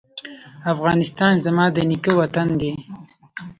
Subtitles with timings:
[0.73, 2.71] افغانستان زما د نیکه وطن دی؟